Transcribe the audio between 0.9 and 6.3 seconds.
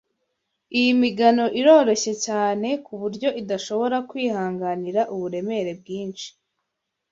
migano iroroshye cyane kuburyo idashobora kwihanganira uburemere bwinshi.